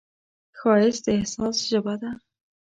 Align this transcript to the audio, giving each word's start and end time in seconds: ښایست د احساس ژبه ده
ښایست 0.57 1.01
د 1.05 1.07
احساس 1.17 1.57
ژبه 1.69 1.95
ده 2.01 2.11